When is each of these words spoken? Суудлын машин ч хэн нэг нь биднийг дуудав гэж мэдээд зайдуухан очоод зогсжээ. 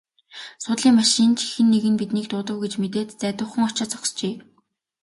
Суудлын 0.63 0.93
машин 0.99 1.31
ч 1.39 1.41
хэн 1.51 1.67
нэг 1.73 1.85
нь 1.91 1.99
биднийг 1.99 2.27
дуудав 2.29 2.57
гэж 2.63 2.73
мэдээд 2.81 3.09
зайдуухан 3.21 3.63
очоод 3.69 3.89
зогсжээ. 3.91 4.35